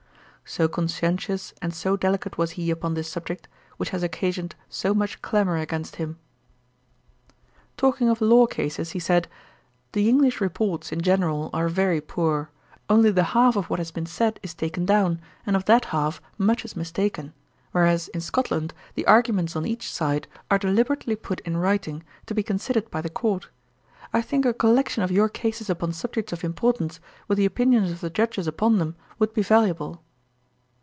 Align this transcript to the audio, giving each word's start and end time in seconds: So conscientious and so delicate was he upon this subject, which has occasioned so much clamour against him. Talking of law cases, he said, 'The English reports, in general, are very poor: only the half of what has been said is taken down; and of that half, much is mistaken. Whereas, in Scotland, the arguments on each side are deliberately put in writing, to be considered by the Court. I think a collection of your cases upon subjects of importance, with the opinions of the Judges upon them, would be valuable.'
So 0.43 0.67
conscientious 0.67 1.53
and 1.61 1.73
so 1.73 1.95
delicate 1.95 2.37
was 2.37 2.51
he 2.59 2.71
upon 2.71 2.93
this 2.93 3.09
subject, 3.09 3.47
which 3.77 3.91
has 3.91 4.03
occasioned 4.03 4.53
so 4.67 4.93
much 4.93 5.21
clamour 5.21 5.55
against 5.55 5.95
him. 5.95 6.19
Talking 7.77 8.09
of 8.09 8.19
law 8.19 8.47
cases, 8.47 8.91
he 8.91 8.99
said, 8.99 9.29
'The 9.93 10.09
English 10.09 10.41
reports, 10.41 10.91
in 10.91 10.99
general, 10.99 11.51
are 11.53 11.69
very 11.69 12.01
poor: 12.01 12.49
only 12.89 13.11
the 13.11 13.23
half 13.31 13.55
of 13.55 13.69
what 13.69 13.79
has 13.79 13.91
been 13.91 14.05
said 14.05 14.41
is 14.43 14.53
taken 14.53 14.85
down; 14.85 15.21
and 15.45 15.55
of 15.55 15.63
that 15.71 15.85
half, 15.85 16.21
much 16.37 16.65
is 16.65 16.75
mistaken. 16.75 17.31
Whereas, 17.71 18.09
in 18.09 18.19
Scotland, 18.19 18.73
the 18.95 19.07
arguments 19.07 19.55
on 19.55 19.65
each 19.65 19.89
side 19.89 20.27
are 20.49 20.57
deliberately 20.59 21.15
put 21.15 21.39
in 21.41 21.55
writing, 21.55 22.03
to 22.25 22.33
be 22.35 22.43
considered 22.43 22.91
by 22.91 22.99
the 22.99 23.09
Court. 23.09 23.47
I 24.11 24.21
think 24.21 24.45
a 24.45 24.53
collection 24.53 25.01
of 25.01 25.11
your 25.11 25.29
cases 25.29 25.69
upon 25.69 25.93
subjects 25.93 26.33
of 26.33 26.43
importance, 26.43 26.99
with 27.29 27.37
the 27.37 27.45
opinions 27.45 27.89
of 27.89 28.01
the 28.01 28.09
Judges 28.09 28.47
upon 28.47 28.79
them, 28.79 28.97
would 29.17 29.33
be 29.33 29.43
valuable.' 29.43 30.03